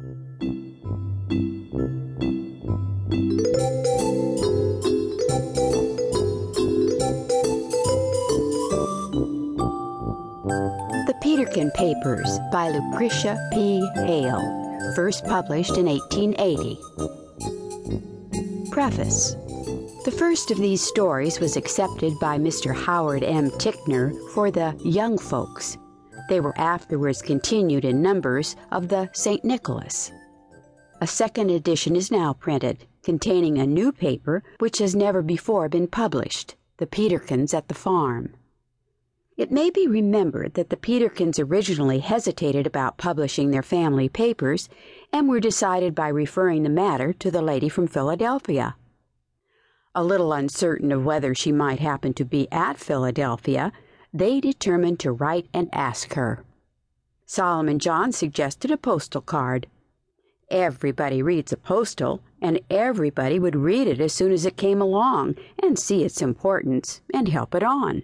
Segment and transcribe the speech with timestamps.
[0.00, 0.06] The
[11.20, 13.86] Peterkin Papers by Lucretia P.
[13.94, 14.40] Hale,
[14.96, 16.78] first published in 1880.
[18.70, 19.34] Preface
[20.06, 22.74] The first of these stories was accepted by Mr.
[22.74, 23.50] Howard M.
[23.58, 25.76] Ticknor for the Young Folks.
[26.30, 29.44] They were afterwards continued in numbers of the St.
[29.44, 30.12] Nicholas.
[31.00, 35.88] A second edition is now printed, containing a new paper which has never before been
[35.88, 38.34] published The Peterkins at the Farm.
[39.36, 44.68] It may be remembered that the Peterkins originally hesitated about publishing their family papers
[45.12, 48.76] and were decided by referring the matter to the lady from Philadelphia.
[49.96, 53.72] A little uncertain of whether she might happen to be at Philadelphia,
[54.12, 56.44] they determined to write and ask her.
[57.26, 59.68] Solomon John suggested a postal card.
[60.50, 65.36] Everybody reads a postal, and everybody would read it as soon as it came along
[65.62, 68.02] and see its importance and help it on.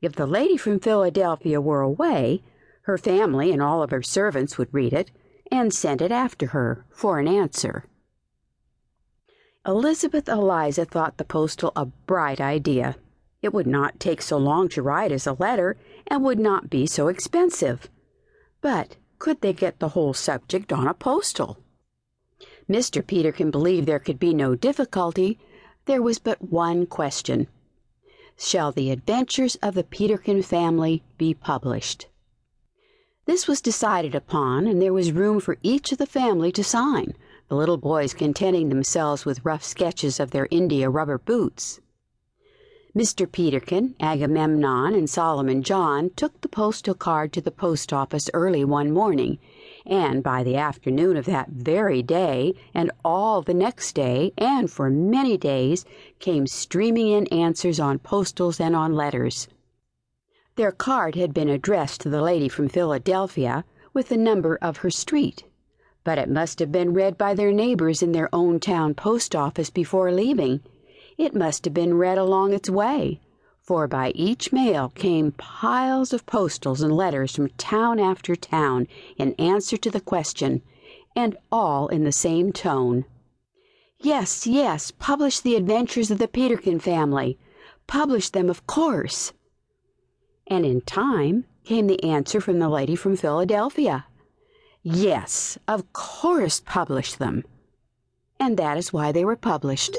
[0.00, 2.42] If the lady from Philadelphia were away,
[2.82, 5.12] her family and all of her servants would read it
[5.52, 7.84] and send it after her for an answer.
[9.64, 12.96] Elizabeth Eliza thought the postal a bright idea.
[13.42, 15.76] It would not take so long to write as a letter
[16.06, 17.90] and would not be so expensive.
[18.60, 21.58] But could they get the whole subject on a postal?
[22.70, 23.06] Mr.
[23.06, 25.38] Peterkin believed there could be no difficulty.
[25.86, 27.48] There was but one question
[28.38, 32.06] shall the adventures of the Peterkin family be published.
[33.26, 37.14] This was decided upon, and there was room for each of the family to sign,
[37.48, 41.80] the little boys contenting themselves with rough sketches of their India rubber boots.
[42.94, 43.30] Mr.
[43.30, 48.90] Peterkin, Agamemnon, and Solomon John took the postal card to the post office early one
[48.90, 49.38] morning
[49.86, 54.88] and by the afternoon of that very day, and all the next day, and for
[54.88, 55.84] many days,
[56.20, 59.48] came streaming in answers on postals and on letters.
[60.56, 64.90] Their card had been addressed to the lady from Philadelphia with the number of her
[64.90, 65.44] street,
[66.04, 69.70] but it must have been read by their neighbors in their own town post office
[69.70, 70.60] before leaving.
[71.22, 73.20] It must have been read along its way
[73.62, 79.34] for by each mail came piles of postals and letters from town after town in
[79.34, 80.62] answer to the question,
[81.14, 83.04] and all in the same tone.
[83.98, 87.38] Yes, yes, publish the adventures of the Peterkin family.
[87.86, 89.32] Publish them, of course.
[90.48, 94.06] And in time came the answer from the lady from Philadelphia.
[94.82, 97.44] Yes, of course, publish them.
[98.40, 99.96] And that is why they were published.